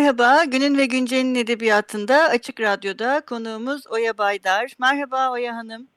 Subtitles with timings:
[0.00, 4.72] Merhaba, Günün ve Güncel'in edebiyatında Açık Radyo'da konuğumuz Oya Baydar.
[4.78, 5.88] Merhaba Oya Hanım.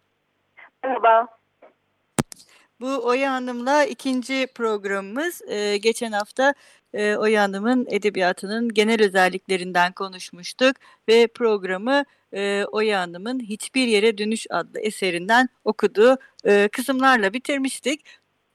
[0.84, 1.28] Merhaba.
[2.80, 5.42] Bu Oya Hanım'la ikinci programımız.
[5.48, 6.54] Ee, geçen hafta
[6.94, 10.76] e, Oya Hanım'ın edebiyatının genel özelliklerinden konuşmuştuk
[11.08, 18.06] ve programı e, Oya Hanım'ın Hiçbir Yere Dönüş adlı eserinden okuduğu e, kısımlarla bitirmiştik.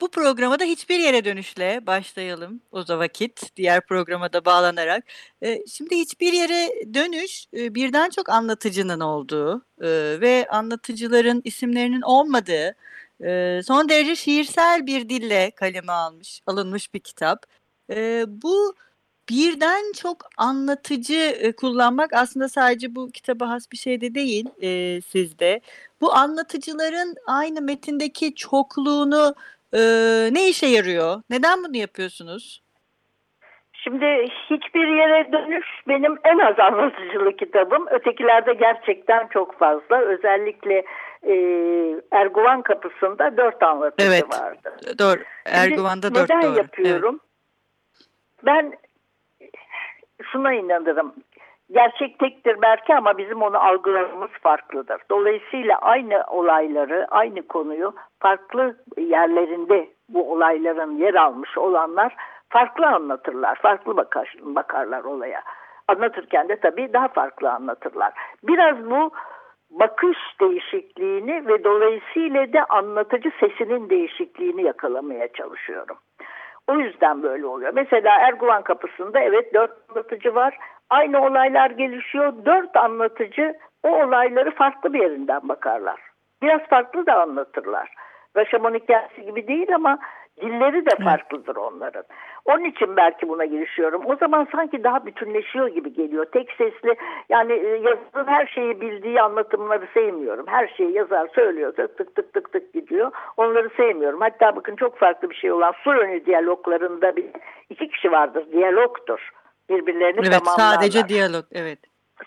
[0.00, 5.04] Bu programa da hiçbir yere dönüşle başlayalım o da vakit diğer programa da bağlanarak.
[5.42, 12.74] E, şimdi hiçbir yere dönüş e, birden çok anlatıcının olduğu e, ve anlatıcıların isimlerinin olmadığı
[13.24, 17.46] e, son derece şiirsel bir dille kaleme almış alınmış bir kitap.
[17.90, 18.74] E, bu
[19.28, 25.00] birden çok anlatıcı e, kullanmak aslında sadece bu kitaba has bir şey de değil e,
[25.00, 25.60] sizde.
[26.00, 29.34] Bu anlatıcıların aynı metindeki çokluğunu
[29.72, 29.80] e,
[30.32, 31.22] ne işe yarıyor?
[31.30, 32.62] Neden bunu yapıyorsunuz?
[33.72, 37.86] Şimdi hiçbir yere dönüş benim en az anlatıcılı kitabım.
[37.90, 40.00] Ötekilerde gerçekten çok fazla.
[40.00, 40.84] Özellikle
[41.22, 41.34] e,
[42.10, 44.76] Erguvan kapısında dört anlatıcı evet, vardı.
[44.98, 45.20] Doğru.
[45.46, 46.56] Erguvan'da dört neden doğru.
[46.56, 47.20] yapıyorum?
[47.20, 47.28] Evet.
[48.46, 48.72] Ben
[50.32, 51.14] şuna inanırım.
[51.70, 55.00] Gerçek tektir belki ama bizim onu algılamamız farklıdır.
[55.10, 62.16] Dolayısıyla aynı olayları, aynı konuyu farklı yerlerinde bu olayların yer almış olanlar
[62.48, 65.42] farklı anlatırlar, farklı bakar, bakarlar olaya.
[65.88, 68.12] Anlatırken de tabii daha farklı anlatırlar.
[68.42, 69.10] Biraz bu
[69.70, 75.96] bakış değişikliğini ve dolayısıyla da anlatıcı sesinin değişikliğini yakalamaya çalışıyorum.
[76.68, 77.72] O yüzden böyle oluyor.
[77.74, 80.58] Mesela Erguvan kapısında evet dört anlatıcı var.
[80.90, 82.32] Aynı olaylar gelişiyor.
[82.44, 86.00] Dört anlatıcı o olayları farklı bir yerinden bakarlar.
[86.42, 87.94] Biraz farklı da anlatırlar.
[88.36, 89.98] Raşamon hikayesi gibi değil ama
[90.40, 92.04] dilleri de farklıdır onların.
[92.44, 94.02] Onun için belki buna girişiyorum.
[94.06, 96.24] O zaman sanki daha bütünleşiyor gibi geliyor.
[96.24, 96.94] Tek sesli
[97.28, 100.46] yani yazarın her şeyi bildiği anlatımları sevmiyorum.
[100.48, 103.12] Her şeyi yazar söylüyor tık tık tık tık tık gidiyor.
[103.36, 104.20] Onları sevmiyorum.
[104.20, 107.26] Hatta bakın çok farklı bir şey olan su önü diyaloglarında bir
[107.70, 108.52] iki kişi vardır.
[108.52, 109.30] Diyalogtur.
[109.70, 110.74] Birbirlerini evet, tamamlarlar.
[110.74, 111.78] Sadece diyalog evet.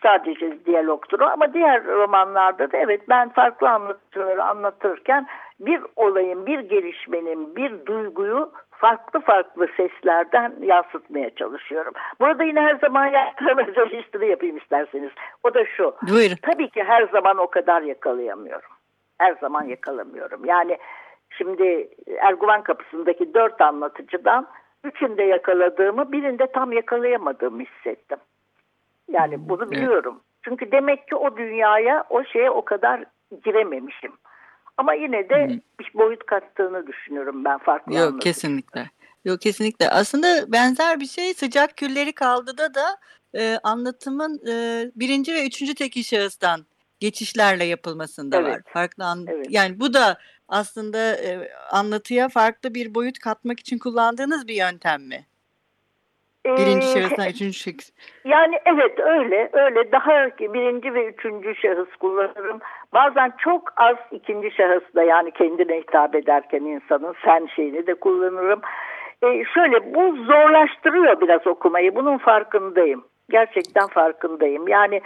[0.03, 5.28] Sadece diyalogtur o ama diğer romanlarda da evet ben farklı anlatıcıları anlatırken
[5.59, 11.94] bir olayın, bir gelişmenin, bir duyguyu farklı farklı seslerden yansıtmaya çalışıyorum.
[12.19, 15.12] Burada yine her zaman yaptığım özel yapayım isterseniz.
[15.44, 15.96] O da şu.
[16.02, 16.35] Buyurun.
[16.41, 18.69] Tabii ki her zaman o kadar yakalayamıyorum.
[19.18, 20.46] Her zaman yakalamıyorum.
[20.46, 20.78] Yani
[21.38, 24.47] şimdi Erguvan kapısındaki dört anlatıcıdan
[24.83, 28.17] üçünde yakaladığımı birinde tam yakalayamadığımı hissettim.
[29.11, 30.13] Yani bunu biliyorum.
[30.13, 30.41] Evet.
[30.43, 33.03] Çünkü demek ki o dünyaya o şeye o kadar
[33.43, 34.11] girememişim.
[34.77, 35.59] Ama yine de hmm.
[35.79, 38.19] bir boyut kattığını düşünüyorum ben farklı Yok anladım.
[38.19, 38.89] kesinlikle.
[39.25, 39.89] Yok kesinlikle.
[39.89, 42.97] Aslında benzer bir şey sıcak külleri kaldıda da
[43.33, 46.65] e, anlatımın e, birinci ve üçüncü tekil şahıstan
[46.99, 48.53] geçişlerle yapılmasında evet.
[48.53, 48.61] var.
[48.65, 49.45] Farklı an evet.
[49.49, 50.17] yani bu da
[50.51, 55.25] aslında e, anlatıya farklı bir boyut katmak için kullandığınız bir yöntem mi?
[56.45, 57.91] Birinci şahısdan üçüncü şahıs.
[58.25, 62.59] Yani evet öyle öyle daha birinci ve üçüncü şahıs kullanırım.
[62.94, 68.61] Bazen çok az ikinci şahısda yani kendine hitap ederken insanın sen şeyini de kullanırım.
[69.23, 73.03] Ee, şöyle bu zorlaştırıyor biraz okumayı bunun farkındayım.
[73.29, 74.67] Gerçekten farkındayım.
[74.67, 75.01] Yani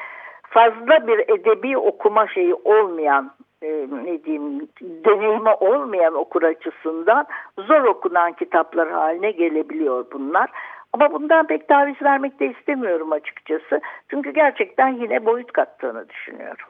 [0.50, 3.31] fazla bir edebi okuma şeyi olmayan
[3.65, 7.25] e, ne diyeyim deneyimi olmayan okur açısından
[7.57, 10.49] zor okunan kitaplar haline gelebiliyor bunlar.
[10.93, 13.81] Ama bundan pek taviz vermek de istemiyorum açıkçası.
[14.09, 16.66] Çünkü gerçekten yine boyut kattığını düşünüyorum.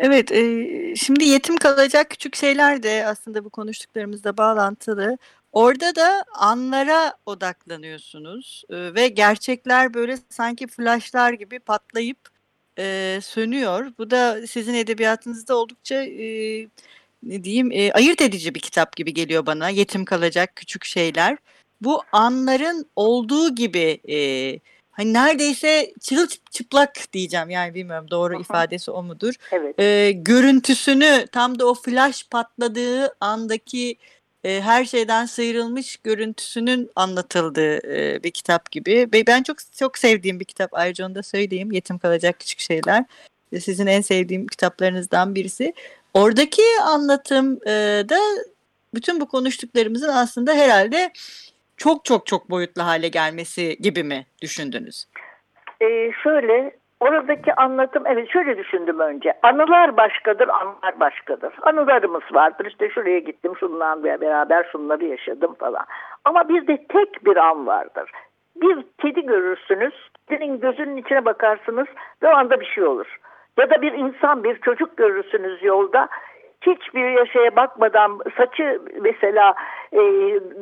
[0.00, 5.18] Evet, e, şimdi yetim kalacak küçük şeyler de aslında bu konuştuklarımızla bağlantılı.
[5.52, 12.33] Orada da anlara odaklanıyorsunuz e, ve gerçekler böyle sanki flashlar gibi patlayıp
[12.78, 13.92] e, sönüyor.
[13.98, 16.26] Bu da sizin edebiyatınızda oldukça e,
[17.22, 19.68] ne diyeyim e, ayırt edici bir kitap gibi geliyor bana.
[19.68, 21.38] Yetim kalacak küçük şeyler
[21.80, 24.16] bu anların olduğu gibi e,
[24.90, 25.92] hani neredeyse
[26.50, 29.34] çıplak diyeceğim yani bilmiyorum doğru ifadesi o mudur?
[29.52, 29.80] Evet.
[29.80, 33.96] E, görüntüsünü tam da o flash patladığı andaki
[34.44, 37.82] her şeyden sıyrılmış görüntüsünün anlatıldığı
[38.22, 39.08] bir kitap gibi.
[39.26, 41.72] Ben çok çok sevdiğim bir kitap ayrıca onu da söyleyeyim.
[41.72, 43.04] Yetim kalacak küçük şeyler.
[43.60, 45.74] Sizin en sevdiğim kitaplarınızdan birisi.
[46.14, 47.60] Oradaki anlatım
[48.08, 48.18] da
[48.94, 51.12] bütün bu konuştuklarımızın aslında herhalde
[51.76, 55.04] çok çok çok boyutlu hale gelmesi gibi mi düşündünüz?
[55.80, 59.32] Ee, şöyle oradaki anlatım evet şöyle düşündüm önce.
[59.42, 61.54] Anılar başkadır, anılar başkadır.
[61.62, 62.66] Anılarımız vardır.
[62.66, 65.84] İşte şuraya gittim, şundan beraber şunları yaşadım falan.
[66.24, 68.10] Ama bir de tek bir an vardır.
[68.56, 69.94] Bir kedi görürsünüz,
[70.28, 71.86] kedinin gözünün içine bakarsınız
[72.22, 73.18] ve o anda bir şey olur.
[73.58, 76.08] Ya da bir insan, bir çocuk görürsünüz yolda
[76.66, 79.54] hiçbir yaşaya bakmadan saçı mesela
[79.92, 80.00] e,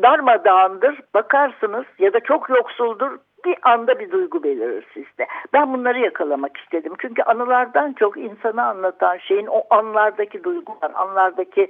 [0.02, 5.26] darmadağındır bakarsınız ya da çok yoksuldur bir anda bir duygu belirir sizde.
[5.52, 6.92] Ben bunları yakalamak istedim.
[6.98, 11.62] Çünkü anılardan çok insanı anlatan şeyin o anlardaki duygular, anlardaki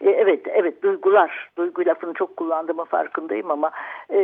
[0.00, 3.70] e, evet evet duygular, duygu lafını çok kullandığımı farkındayım ama
[4.10, 4.18] e,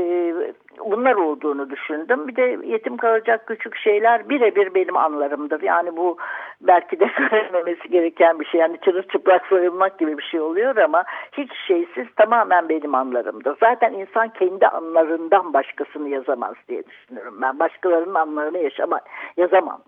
[0.79, 2.29] bunlar olduğunu düşündüm.
[2.29, 5.63] Bir de yetim kalacak küçük şeyler birebir benim anlarımdır.
[5.63, 6.17] Yani bu
[6.61, 8.61] belki de söylememesi gereken bir şey.
[8.61, 13.57] Yani çırılçıplak soyulmak gibi bir şey oluyor ama hiç şeysiz tamamen benim anlarımdır.
[13.61, 17.59] Zaten insan kendi anlarından başkasını yazamaz diye ben.
[17.59, 19.01] Başkalarının anlarını yaşama,
[19.37, 19.83] yazamam.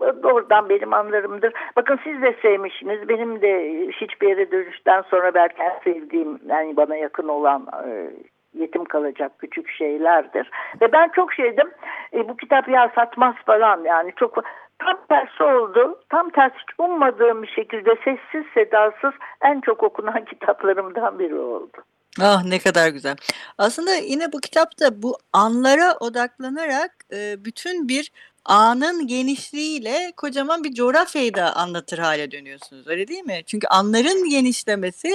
[0.00, 1.52] Doğrudan benim anlarımdır.
[1.76, 3.08] Bakın siz de sevmişsiniz.
[3.08, 8.10] Benim de hiçbir yere dönüşten sonra belki sevdiğim yani bana yakın olan e,
[8.54, 10.50] yetim kalacak küçük şeylerdir.
[10.80, 11.70] Ve ben çok şeydim
[12.12, 14.44] e, bu kitap ya satmaz falan yani çok
[14.78, 15.98] tam tersi oldu.
[16.08, 21.76] Tam tersi ummadığım bir şekilde sessiz sedasız en çok okunan kitaplarımdan biri oldu.
[22.20, 23.16] Ah ne kadar güzel.
[23.58, 28.12] Aslında yine bu kitapta bu anlara odaklanarak e, bütün bir
[28.44, 33.40] anın genişliğiyle kocaman bir coğrafyayı da anlatır hale dönüyorsunuz öyle değil mi?
[33.46, 35.10] Çünkü anların genişlemesi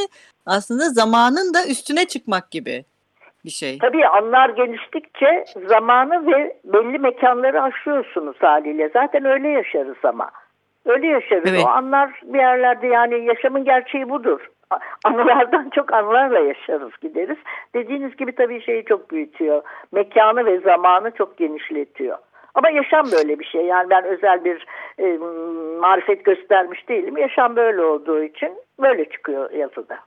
[0.46, 2.86] aslında zamanın da üstüne çıkmak gibi
[3.46, 3.78] bir şey.
[3.78, 8.90] Tabii anlar geniştikçe zamanı ve belli mekanları aşıyorsunuz haliyle.
[8.94, 10.32] Zaten öyle yaşarız ama.
[10.86, 11.44] Öyle yaşarız.
[11.48, 11.64] Evet.
[11.66, 14.40] O anlar bir yerlerde yani yaşamın gerçeği budur
[15.04, 17.38] anılardan çok anılarla yaşarız gideriz.
[17.76, 19.62] Dediğiniz gibi tabii şeyi çok büyütüyor.
[19.92, 22.18] Mekanı ve zamanı çok genişletiyor.
[22.56, 23.66] Ama yaşam böyle bir şey.
[23.66, 24.66] Yani ben özel bir
[24.98, 25.18] e,
[25.80, 27.18] marifet göstermiş değilim.
[27.18, 29.98] Yaşam böyle olduğu için böyle çıkıyor yazıda.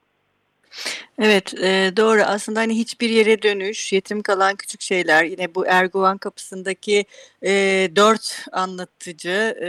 [1.19, 2.23] Evet e, doğru.
[2.23, 7.05] Aslında hani hiçbir yere dönüş, yetim kalan küçük şeyler yine bu Erguvan kapısındaki
[7.43, 7.51] e,
[7.97, 9.69] dört anlatıcı e,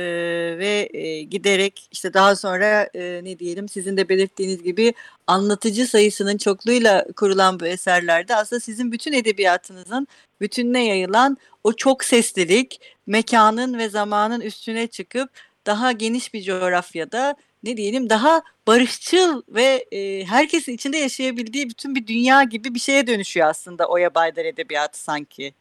[0.58, 4.94] ve e, giderek işte daha sonra e, ne diyelim sizin de belirttiğiniz gibi
[5.28, 10.08] anlatıcı sayısının çokluğuyla kurulan bu eserlerde aslında sizin bütün edebiyatınızın
[10.42, 15.30] bütününe yayılan o çok seslilik mekanın ve zamanın üstüne çıkıp
[15.70, 22.08] daha geniş bir coğrafyada ne diyelim daha barışçıl ve e, herkesin içinde yaşayabildiği bütün bir
[22.08, 25.54] dünya gibi bir şeye dönüşüyor aslında Oya Baydar Edebiyatı sanki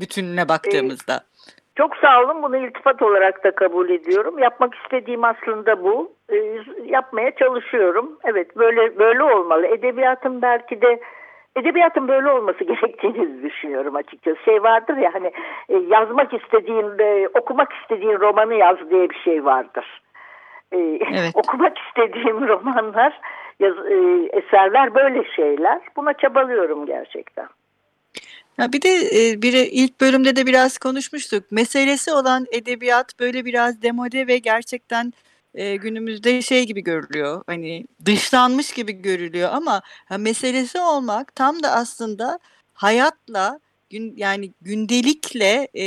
[0.00, 1.14] bütününe baktığımızda.
[1.14, 1.32] Ee,
[1.76, 4.38] çok sağ olun bunu iltifat olarak da kabul ediyorum.
[4.38, 6.12] Yapmak istediğim aslında bu.
[6.32, 8.18] Ee, yapmaya çalışıyorum.
[8.24, 9.66] Evet böyle böyle olmalı.
[9.66, 11.00] Edebiyatın belki de
[11.56, 14.38] edebiyatın böyle olması gerektiğini düşünüyorum açıkçası.
[14.44, 15.32] Şey vardır ya hani
[15.68, 20.02] e, yazmak istediğin, e, okumak istediğin romanı yaz diye bir şey vardır.
[20.72, 21.30] Ee, evet.
[21.34, 23.20] okumak istediğim romanlar,
[23.60, 25.80] yaz, e, eserler böyle şeyler.
[25.96, 27.48] Buna çabalıyorum gerçekten.
[28.58, 31.52] Ya bir de e, bir ilk bölümde de biraz konuşmuştuk.
[31.52, 35.12] Meselesi olan edebiyat böyle biraz demode ve gerçekten
[35.54, 37.42] e, günümüzde şey gibi görülüyor.
[37.46, 42.38] Hani dışlanmış gibi görülüyor ama ha, meselesi olmak tam da aslında
[42.74, 45.86] hayatla gün yani gündelikle e,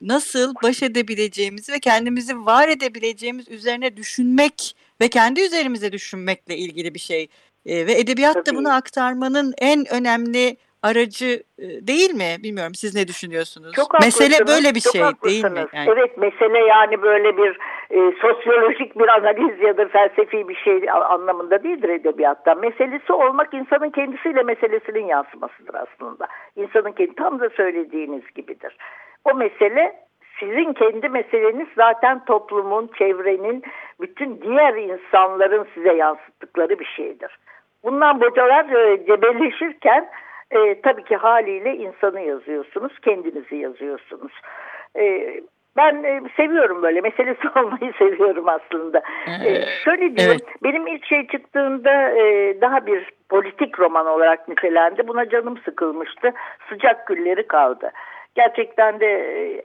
[0.00, 7.00] nasıl baş edebileceğimizi ve kendimizi var edebileceğimiz üzerine düşünmek ve kendi üzerimize düşünmekle ilgili bir
[7.00, 7.28] şey.
[7.66, 11.42] E, ve edebiyat da bunu aktarmanın en önemli aracı
[11.90, 12.30] değil mi?
[12.42, 13.72] Bilmiyorum siz ne düşünüyorsunuz?
[13.76, 15.42] Çok mesele böyle bir çok şey haklısınız.
[15.42, 15.66] değil mi?
[15.72, 15.90] Yani.
[15.90, 17.58] Evet mesele yani böyle bir
[17.90, 22.54] e, sosyolojik bir analiz ya da felsefi bir şey anlamında değildir edebiyatta.
[22.54, 26.26] Meselesi olmak insanın kendisiyle meselesinin yansımasıdır aslında.
[26.56, 28.76] İnsanın kendi tam da söylediğiniz gibidir.
[29.24, 29.94] O mesele
[30.40, 33.62] sizin kendi meseleniz zaten toplumun, çevrenin,
[34.00, 37.38] bütün diğer insanların size yansıttıkları bir şeydir.
[37.84, 40.08] Bundan bocalar e, cebelleşirken
[40.52, 44.32] e, tabii ki haliyle insanı yazıyorsunuz, kendinizi yazıyorsunuz.
[44.98, 45.34] E,
[45.76, 49.02] ben e, seviyorum böyle meselesi olmayı seviyorum aslında.
[49.26, 50.62] Ee, şöyle diyeyim evet.
[50.64, 55.08] benim ilk şey çıktığında e, daha bir politik roman olarak nitelendi.
[55.08, 56.32] Buna canım sıkılmıştı.
[56.68, 57.90] Sıcak Gülleri kaldı.
[58.34, 59.08] Gerçekten de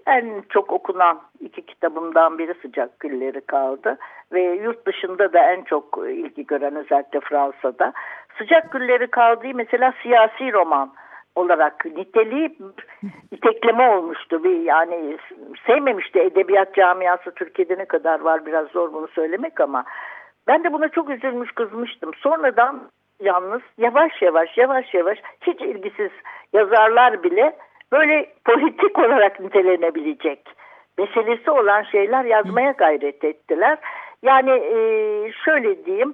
[0.08, 3.98] en çok okunan iki kitabımdan biri Sıcak Gülleri kaldı.
[4.32, 7.94] Ve yurt dışında da en çok ilgi gören özellikle Fransa'da.
[8.38, 10.94] Sıcak Gülleri kaldığı mesela siyasi roman
[11.36, 12.58] olarak niteliği
[13.32, 14.44] itekleme olmuştu.
[14.44, 15.18] Bir yani
[15.68, 19.84] sevmemişti edebiyat camiası Türkiye'de ne kadar var biraz zor bunu söylemek ama
[20.48, 22.12] ben de buna çok üzülmüş kızmıştım.
[22.14, 22.82] Sonradan
[23.20, 26.12] yalnız yavaş yavaş yavaş yavaş hiç ilgisiz
[26.54, 27.56] yazarlar bile
[27.92, 30.40] böyle politik olarak nitelenebilecek
[30.98, 33.78] meselesi olan şeyler yazmaya gayret ettiler.
[34.24, 34.78] Yani e,
[35.46, 36.14] şöyle diyeyim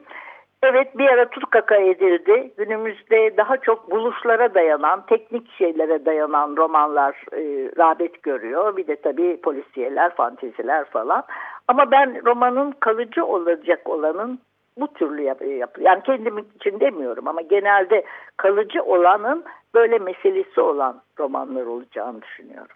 [0.66, 2.54] Evet bir ara tutkaka edildi.
[2.58, 8.78] Günümüzde daha çok buluşlara dayanan, teknik şeylere dayanan romanlar e, rağbet görüyor.
[8.78, 11.24] Bir de tabii polisiyeler, fanteziler falan.
[11.68, 14.40] Ama ben romanın kalıcı olacak olanın
[14.78, 18.04] bu türlü yap, yap yani kendim için demiyorum ama genelde
[18.38, 19.44] kalıcı olanın
[19.74, 22.76] böyle meselesi olan romanlar olacağını düşünüyorum.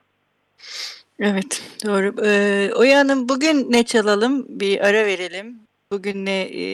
[1.20, 2.26] Evet doğru.
[2.26, 4.46] Ee, Oya Hanım bugün ne çalalım?
[4.50, 5.67] Bir ara verelim.
[5.92, 6.66] Bugün ne e,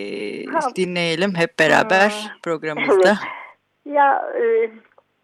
[0.75, 2.38] dinleyelim hep beraber ha.
[2.43, 3.08] programımızda?
[3.08, 3.96] Evet.
[3.96, 4.70] Ya e,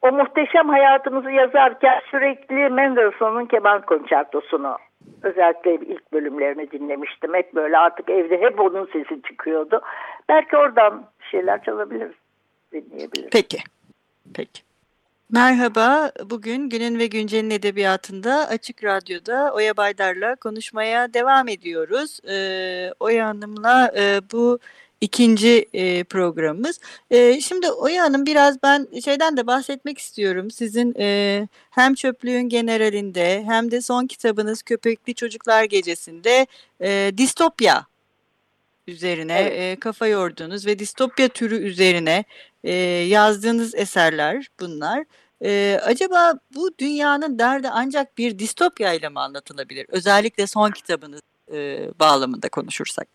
[0.02, 4.78] o muhteşem hayatımızı yazarken sürekli Mendelssohn'un keman konçertosunu
[5.24, 7.34] özellikle ilk bölümlerini dinlemiştim.
[7.34, 9.82] Hep böyle artık evde hep onun sesi çıkıyordu.
[10.30, 12.16] Belki oradan şeyler çalabiliriz,
[12.72, 13.30] dinleyebiliriz.
[13.32, 13.58] Peki,
[14.36, 14.69] peki.
[15.32, 22.20] Merhaba, bugün Günün ve Güncel'in edebiyatında Açık Radyo'da Oya Baydar'la konuşmaya devam ediyoruz.
[22.30, 24.60] Ee, Oya Hanım'la e, bu
[25.02, 26.80] ikinci e, programımız.
[27.12, 30.52] E, şimdi Oya Hanım biraz ben şeyden de bahsetmek istiyorum.
[30.52, 36.48] Sizin e, hem Çöplüğün Generalinde hem de son kitabınız Köpekli Çocuklar Gecesi'nde
[36.82, 37.89] e, distopya
[38.92, 39.78] üzerine evet.
[39.78, 42.24] e, kafa yordunuz ve distopya türü üzerine
[42.64, 42.74] e,
[43.08, 45.04] yazdığınız eserler bunlar.
[45.42, 49.86] E, acaba bu dünyanın derdi ancak bir distopya ile mi anlatılabilir?
[49.90, 51.22] Özellikle son kitabınız
[51.54, 53.08] e, bağlamında konuşursak.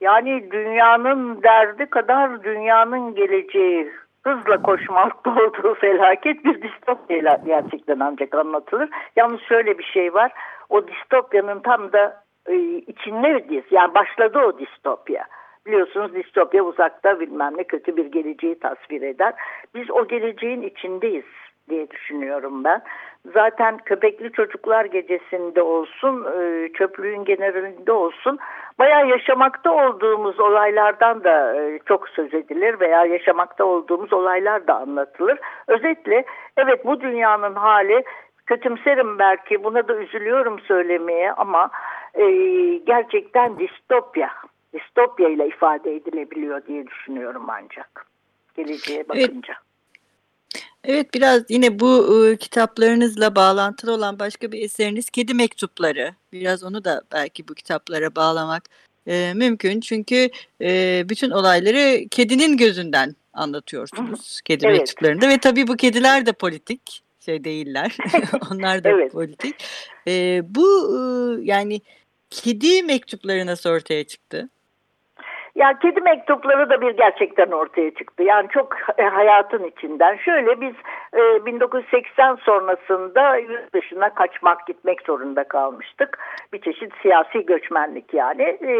[0.00, 3.90] Yani dünyanın derdi kadar dünyanın geleceği
[4.22, 8.88] hızla koşmakta olduğu felaket bir distopya gerçekten ancak anlatılır.
[9.16, 10.32] Yalnız şöyle bir şey var.
[10.68, 12.24] O distopyanın tam da
[12.86, 13.64] içindeyiz.
[13.70, 15.24] Yani başladı o distopya.
[15.66, 19.34] Biliyorsunuz distopya uzakta bilmem ne kötü bir geleceği tasvir eder.
[19.74, 21.24] Biz o geleceğin içindeyiz
[21.68, 22.82] diye düşünüyorum ben.
[23.34, 28.38] Zaten köpekli çocuklar gecesinde olsun, e, çöplüğün generalinde olsun
[28.78, 35.38] bayağı yaşamakta olduğumuz olaylardan da e, çok söz edilir veya yaşamakta olduğumuz olaylar da anlatılır.
[35.66, 36.24] Özetle
[36.56, 38.04] evet bu dünyanın hali
[38.46, 41.70] kötümserim belki buna da üzülüyorum söylemeye ama
[42.14, 42.24] e,
[42.86, 44.30] gerçekten distopya
[44.74, 48.06] distopya ile ifade edilebiliyor diye düşünüyorum ancak
[48.56, 49.54] geleceğe bakınca.
[49.54, 49.68] Evet.
[50.84, 56.14] Evet biraz yine bu e, kitaplarınızla bağlantılı olan başka bir eseriniz Kedi Mektupları.
[56.32, 58.62] Biraz onu da belki bu kitaplara bağlamak
[59.06, 59.80] e, mümkün.
[59.80, 64.78] Çünkü e, bütün olayları kedinin gözünden anlatıyorsunuz Kedi evet.
[64.78, 65.28] Mektuplarında.
[65.28, 67.96] Ve tabii bu kediler de politik şey değiller.
[68.52, 69.12] Onlar da evet.
[69.12, 69.54] politik.
[70.08, 71.00] E, bu e,
[71.42, 71.80] yani
[72.30, 74.48] kedi mektupları nasıl ortaya çıktı?
[75.54, 78.22] Ya kedi mektupları da bir gerçekten ortaya çıktı.
[78.22, 80.16] Yani çok e, hayatın içinden.
[80.16, 80.74] Şöyle biz
[81.14, 86.18] e, 1980 sonrasında yurt dışına kaçmak gitmek zorunda kalmıştık.
[86.52, 88.42] Bir çeşit siyasi göçmenlik yani.
[88.42, 88.72] E,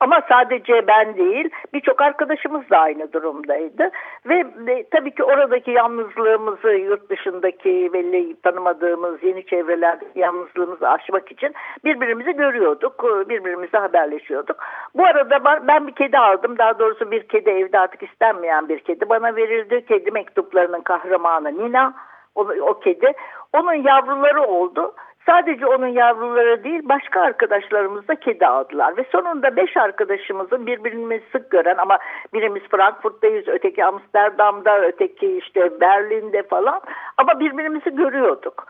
[0.00, 3.90] ama sadece ben değil birçok arkadaşımız da aynı durumdaydı.
[4.26, 11.54] Ve e, tabii ki oradaki yalnızlığımızı yurt dışındaki belli tanımadığımız yeni çevrelerde yalnızlığımızı aşmak için
[11.84, 13.04] birbirimizi görüyorduk.
[13.28, 14.56] Birbirimizle haberleşiyorduk.
[14.94, 16.58] Bu arada ben bir kedi aldım.
[16.58, 19.84] Daha doğrusu bir kedi evde artık istenmeyen bir kedi bana verildi.
[19.86, 21.94] Kedi mektuplarının kahramanı Nina.
[22.34, 23.12] O, o kedi.
[23.52, 24.94] Onun yavruları oldu.
[25.28, 28.96] Sadece onun yavruları değil başka arkadaşlarımız da kedi aldılar.
[28.96, 31.98] Ve sonunda beş arkadaşımızın birbirimizi sık gören ama
[32.34, 36.80] birimiz Frankfurt'tayız, öteki Amsterdam'da, öteki işte Berlin'de falan
[37.16, 38.66] ama birbirimizi görüyorduk.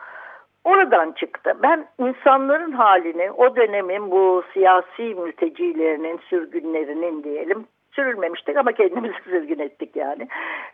[0.63, 1.53] Oradan çıktı.
[1.63, 7.65] Ben insanların halini o dönemin bu siyasi mültecilerinin, sürgünlerinin diyelim
[7.99, 10.27] sürülmemiştik ama kendimizi sürgün ettik yani.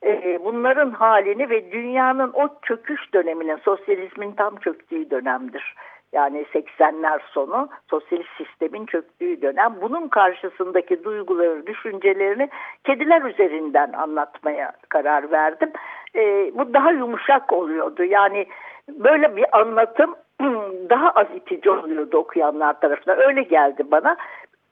[0.03, 5.75] Ee, bunların halini ve dünyanın o çöküş döneminin, sosyalizmin tam çöktüğü dönemdir.
[6.13, 9.75] Yani 80'ler sonu sosyalist sistemin çöktüğü dönem.
[9.81, 12.49] Bunun karşısındaki duyguları, düşüncelerini
[12.83, 15.71] kediler üzerinden anlatmaya karar verdim.
[16.15, 18.03] Ee, bu daha yumuşak oluyordu.
[18.03, 18.45] Yani
[18.89, 20.15] böyle bir anlatım
[20.89, 23.19] daha az itici oluyordu okuyanlar tarafından.
[23.19, 24.17] Öyle geldi bana.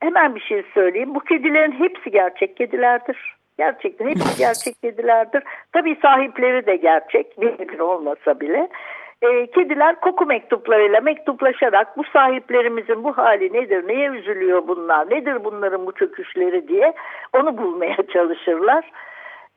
[0.04, 1.16] Hemen bir şey söyleyeyim.
[1.16, 3.36] Bu kedilerin hepsi gerçek kedilerdir.
[3.58, 5.44] Gerçekten hepsi gerçek kedilerdir.
[5.74, 7.42] Tabii sahipleri de gerçek.
[7.42, 8.70] Bir olmasa bile.
[9.22, 15.86] e, kediler koku mektuplarıyla mektuplaşarak bu sahiplerimizin bu hali nedir, neye üzülüyor bunlar, nedir bunların
[15.86, 16.94] bu çöküşleri diye
[17.34, 18.92] onu bulmaya çalışırlar.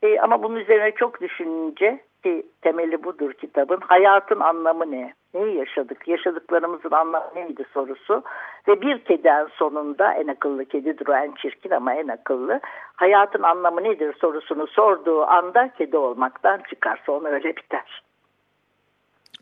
[0.03, 3.81] E, ama bunun üzerine çok düşününce ki temeli budur kitabın.
[3.81, 5.15] Hayatın anlamı ne?
[5.35, 6.09] Neyi yaşadık?
[6.09, 8.23] Yaşadıklarımızın anlamı neydi sorusu.
[8.69, 12.61] Ve bir kedi en sonunda en akıllı kedidir o en çirkin ama en akıllı.
[12.97, 17.03] Hayatın anlamı nedir sorusunu sorduğu anda kedi olmaktan çıkar.
[17.07, 18.03] Sonra öyle biter.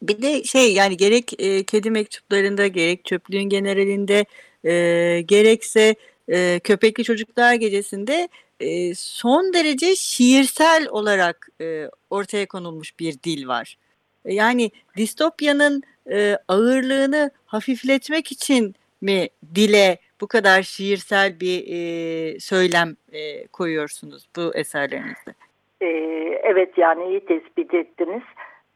[0.03, 4.25] Bir de şey yani gerek e, kedi mektuplarında gerek çöplüğün generalinde
[4.65, 4.73] e,
[5.21, 5.95] gerekse
[6.29, 8.29] e, köpekli çocuklar gecesinde
[8.61, 13.77] e, son derece şiirsel olarak e, ortaya konulmuş bir dil var.
[14.25, 23.47] Yani distopyanın e, ağırlığını hafifletmek için mi dile bu kadar şiirsel bir e, söylem e,
[23.47, 25.35] koyuyorsunuz bu eserlerinizde?
[26.45, 28.23] Evet yani iyi tespit ettiniz.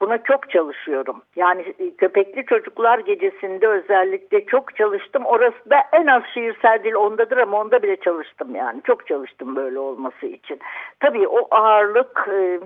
[0.00, 1.22] Buna çok çalışıyorum.
[1.36, 5.26] Yani e, köpekli çocuklar gecesinde özellikle çok çalıştım.
[5.26, 8.82] Orası da en az şiirsel dil ondadır ama onda bile çalıştım yani.
[8.84, 10.60] Çok çalıştım böyle olması için.
[11.00, 12.60] Tabii o ağırlık e,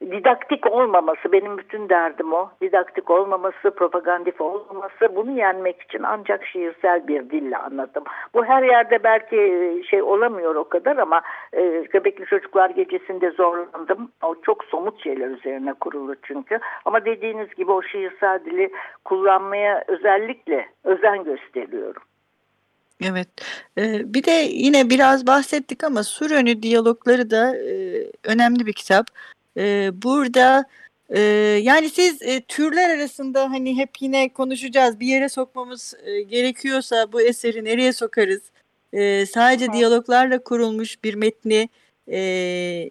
[0.00, 2.50] didaktik olmaması benim bütün derdim o.
[2.62, 8.04] Didaktik olmaması, propagandif olmaması bunu yenmek için ancak şiirsel bir dille anladım.
[8.34, 11.22] Bu her yerde belki e, şey olamıyor o kadar ama
[11.52, 14.10] e, Köpekli Çocuklar Gecesi'nde zorlandım.
[14.22, 16.58] O çok somut şeyler üzerine kurulu çünkü.
[16.84, 18.70] Ama dediğiniz gibi o şiirsel dili
[19.04, 22.02] kullanmaya özellikle özen gösteriyorum.
[23.02, 23.28] Evet.
[23.78, 29.06] Ee, bir de yine biraz bahsettik ama Surönü diyalogları da e, önemli bir kitap.
[29.56, 30.64] Ee, burada
[31.10, 31.20] e,
[31.62, 35.00] yani siz e, türler arasında hani hep yine konuşacağız.
[35.00, 38.42] Bir yere sokmamız e, gerekiyorsa bu eseri nereye sokarız?
[38.92, 41.68] E, sadece diyaloglarla kurulmuş bir metni
[42.08, 42.18] e,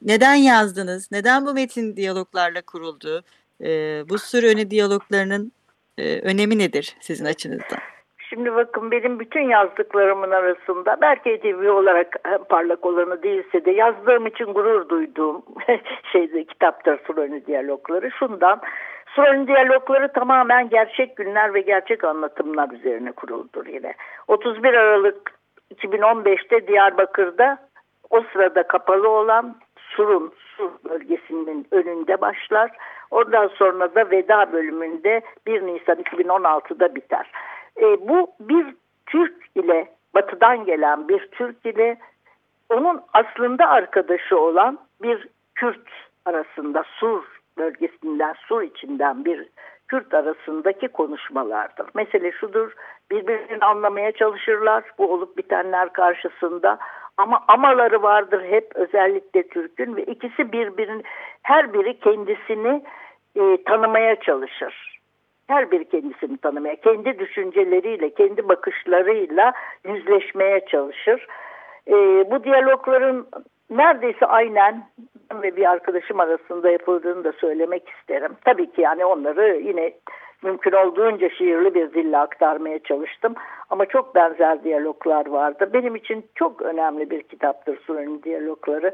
[0.02, 1.12] neden yazdınız?
[1.12, 3.24] Neden bu metin diyaloglarla kuruldu?
[3.62, 3.70] E,
[4.10, 5.52] bu Surönü diyaloglarının
[5.98, 7.95] e, önemi nedir sizin açınızdan?
[8.30, 12.16] Şimdi bakın benim bütün yazdıklarımın arasında belki edebi olarak
[12.50, 15.46] parlak olanı değilse de yazdığım için gurur duyduğum
[16.12, 18.12] şeyde kitaptır Suroni Diyalogları.
[18.12, 18.62] Şundan
[19.16, 23.94] Suroni Diyalogları tamamen gerçek günler ve gerçek anlatımlar üzerine kuruldur yine.
[24.28, 25.32] 31 Aralık
[25.76, 27.58] 2015'te Diyarbakır'da
[28.10, 32.72] o sırada kapalı olan Surun, Sur bölgesinin önünde başlar.
[33.12, 37.32] Ondan sonra da veda bölümünde 1 Nisan 2016'da biter.
[37.82, 38.66] E, bu bir
[39.06, 41.98] Türk ile batıdan gelen bir Türk ile
[42.70, 45.88] onun aslında arkadaşı olan bir Kürt
[46.26, 47.24] arasında Sur
[47.58, 49.48] bölgesinden Sur içinden bir
[49.88, 51.86] Kürt arasındaki konuşmalardır.
[51.94, 52.72] Mesele şudur
[53.12, 56.78] birbirini anlamaya çalışırlar bu olup bitenler karşısında
[57.18, 61.04] ama amaları vardır hep özellikle Türk'ün ve ikisi birbirini
[61.44, 62.84] her biri kendisini
[63.36, 64.95] e, tanımaya çalışır
[65.48, 69.54] her bir kendisini tanımaya, kendi düşünceleriyle, kendi bakışlarıyla
[69.86, 71.28] yüzleşmeye çalışır.
[71.88, 71.94] E,
[72.32, 73.28] bu diyalogların
[73.70, 74.84] neredeyse aynen
[75.34, 78.32] ve bir arkadaşım arasında yapıldığını da söylemek isterim.
[78.46, 79.94] Tabii ki yani onları yine
[80.44, 83.36] mümkün olduğunca şiirli bir dille aktarmaya çalıştım.
[83.70, 85.70] Ama çok benzer diyaloglar vardı.
[85.74, 88.94] Benim için çok önemli bir kitaptır Sunan'ın diyalogları.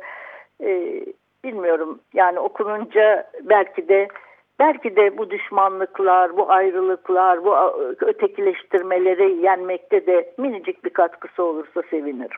[0.64, 1.06] Ee,
[1.44, 4.08] bilmiyorum yani okununca belki de
[4.62, 7.56] Belki de bu düşmanlıklar, bu ayrılıklar, bu
[8.06, 12.38] ötekileştirmeleri yenmekte de minicik bir katkısı olursa sevinirim.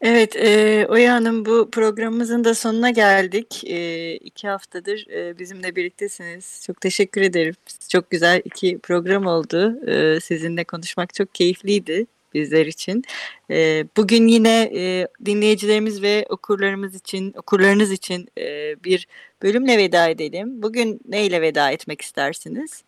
[0.00, 3.62] Evet, e, Oya Hanım bu programımızın da sonuna geldik.
[3.66, 6.64] E, iki haftadır e, bizimle birliktesiniz.
[6.66, 7.54] Çok teşekkür ederim.
[7.88, 9.86] Çok güzel iki program oldu.
[9.86, 13.02] E, sizinle konuşmak çok keyifliydi bizler için.
[13.50, 18.44] E, bugün yine e, dinleyicilerimiz ve okurlarımız için, okurlarınız için e,
[18.84, 19.08] bir
[19.42, 20.62] bölümle veda edelim.
[20.62, 22.84] Bugün neyle veda etmek istersiniz?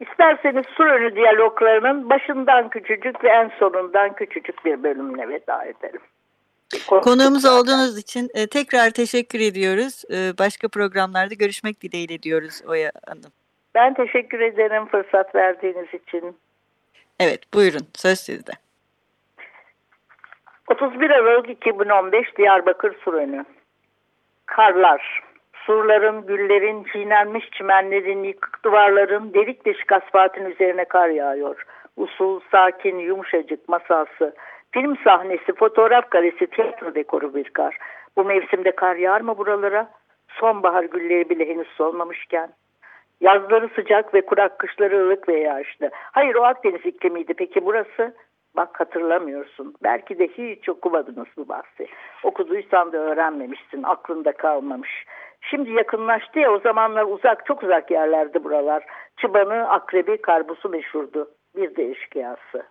[0.00, 6.00] İsterseniz sur önü diyaloglarının başından küçücük ve en sonundan küçücük bir bölümle veda edelim.
[6.86, 10.04] Konuğumuz olduğunuz için e, tekrar teşekkür ediyoruz.
[10.10, 13.32] E, başka programlarda görüşmek dileğiyle diyoruz Oya Hanım.
[13.74, 16.36] Ben teşekkür ederim fırsat verdiğiniz için.
[17.20, 18.52] Evet buyurun söz sizde.
[20.70, 23.44] 31 Aralık 2015 Diyarbakır Surönü.
[24.46, 25.22] Karlar,
[25.66, 31.64] surların, güllerin, çiğnenmiş çimenlerin, yıkık duvarların, delik deşik asfaltın üzerine kar yağıyor.
[31.96, 34.34] Usul, sakin, yumuşacık masası,
[34.70, 37.78] film sahnesi, fotoğraf karesi, tiyatro dekoru bir kar.
[38.16, 39.90] Bu mevsimde kar yağar mı buralara?
[40.28, 42.52] Sonbahar gülleri bile henüz solmamışken.
[43.20, 45.90] Yazları sıcak ve kurak kışları ılık ve yağışlı.
[45.92, 47.34] Hayır o Akdeniz iklimiydi.
[47.34, 48.14] Peki burası?
[48.56, 49.74] Bak hatırlamıyorsun.
[49.82, 51.86] Belki de hiç okumadınız bu bahsi.
[52.24, 53.82] Okuduysan da öğrenmemişsin.
[53.82, 55.04] Aklında kalmamış.
[55.40, 58.84] Şimdi yakınlaştı ya o zamanlar uzak çok uzak yerlerdi buralar.
[59.16, 61.30] Çıbanı, akrebi, karbusu meşhurdu.
[61.56, 62.62] Bir de eşkıyası.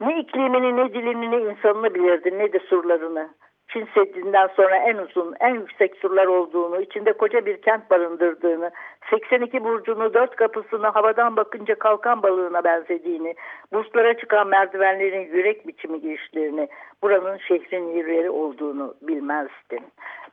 [0.00, 3.28] Ne iklimini, ne dilini, ne insanını bilirdi, ne de surlarını.
[3.74, 8.70] Çin Seddi'nden sonra en uzun, en yüksek surlar olduğunu, içinde koca bir kent barındırdığını,
[9.10, 13.34] 82 burcunu, dört kapısını havadan bakınca kalkan balığına benzediğini,
[13.72, 16.68] buzlara çıkan merdivenlerin yürek biçimi girişlerini,
[17.02, 19.84] buranın şehrin yeri olduğunu bilmezdin.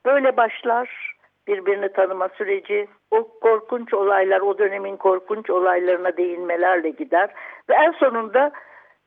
[0.05, 1.15] Böyle başlar
[1.47, 7.29] birbirini tanıma süreci, o korkunç olaylar, o dönemin korkunç olaylarına değinmelerle gider
[7.69, 8.51] ve en sonunda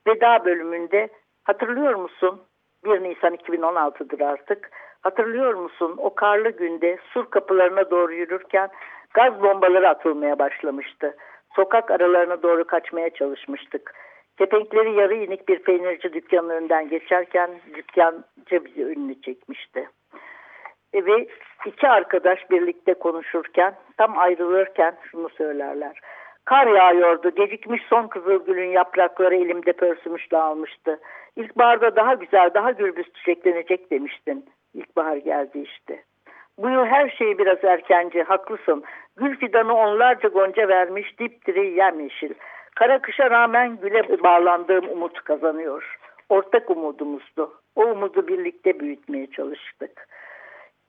[0.06, 1.08] veda bölümünde
[1.44, 2.40] hatırlıyor musun?
[2.84, 4.70] 1 Nisan 2016'dır artık.
[5.02, 8.68] Hatırlıyor musun o karlı günde sur kapılarına doğru yürürken
[9.14, 11.16] gaz bombaları atılmaya başlamıştı.
[11.56, 13.94] Sokak aralarına doğru kaçmaya çalışmıştık.
[14.38, 19.88] Kepenkleri yarı inik bir peynirci dükkanının önünden geçerken dükkancı bizi önüne çekmişti.
[20.92, 21.28] E ve
[21.66, 26.00] iki arkadaş birlikte konuşurken tam ayrılırken şunu söylerler.
[26.44, 27.30] Kar yağıyordu.
[27.30, 31.00] Gecikmiş son kızılgülün yaprakları elimde pörsümüş dağılmıştı.
[31.36, 34.44] İlkbaharda daha güzel, daha gürbüz çiçeklenecek demiştin.
[34.74, 36.02] İlkbahar geldi işte.
[36.58, 38.84] Bu yıl her şey biraz erkenci, haklısın.
[39.16, 42.34] Gül fidanı onlarca gonca vermiş, dipdiri yemyeşil.
[42.76, 45.98] Kara kışa rağmen güle bağlandığım umut kazanıyor.
[46.28, 47.52] Ortak umudumuzdu.
[47.76, 50.08] O umudu birlikte büyütmeye çalıştık.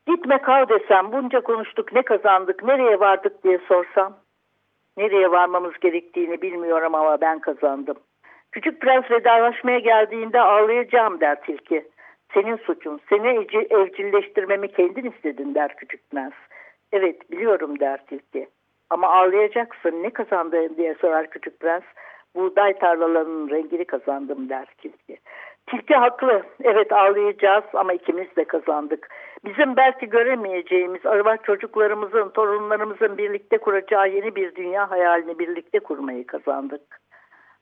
[0.08, 4.25] Gitme kal desem, bunca konuştuk, ne kazandık, nereye vardık diye sorsam.
[4.98, 7.98] Nereye varmamız gerektiğini bilmiyorum ama ben kazandım.
[8.52, 11.86] Küçük prens vedalaşmaya geldiğinde ağlayacağım der tilki.
[12.34, 13.28] Senin suçun, seni
[13.70, 16.34] evcilleştirmemi kendin istedin der küçük prens.
[16.92, 18.48] Evet biliyorum der tilki.
[18.90, 21.84] Ama ağlayacaksın ne kazandın diye sorar küçük prens.
[22.36, 25.18] Buğday tarlalarının rengini kazandım der tilki.
[25.68, 26.44] Tilki haklı.
[26.64, 29.08] Evet ağlayacağız ama ikimiz de kazandık.
[29.46, 36.82] Bizim belki göremeyeceğimiz araba çocuklarımızın, torunlarımızın birlikte kuracağı yeni bir dünya hayalini birlikte kurmayı kazandık.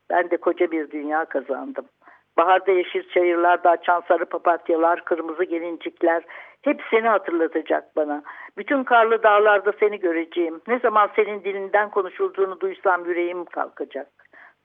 [0.10, 1.86] Ben de koca bir dünya kazandım.
[2.38, 6.24] Baharda yeşil çayırlarda açan sarı papatyalar, kırmızı gelincikler
[6.62, 8.24] hep seni hatırlatacak bana.
[8.58, 10.62] Bütün karlı dağlarda seni göreceğim.
[10.68, 14.23] Ne zaman senin dilinden konuşulduğunu duysam yüreğim kalkacak.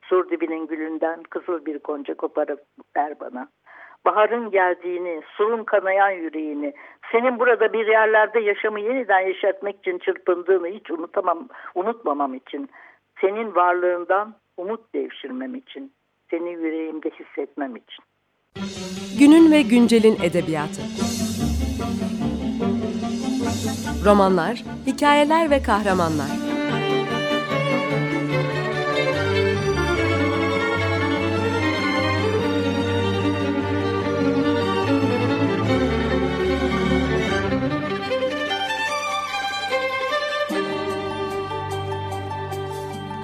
[0.09, 2.61] Sur dibinin gülünden kızıl bir gonca koparıp
[2.97, 3.49] ver bana.
[4.05, 6.73] Baharın geldiğini, surun kanayan yüreğini,
[7.12, 12.71] senin burada bir yerlerde yaşamı yeniden yaşatmak için çırpındığını hiç unutamam, unutmamam için,
[13.21, 15.92] senin varlığından umut devşirmem için,
[16.31, 18.05] seni yüreğimde hissetmem için.
[19.18, 20.83] Günün ve güncelin edebiyatı.
[24.07, 24.55] Romanlar,
[24.87, 26.49] hikayeler ve kahramanlar.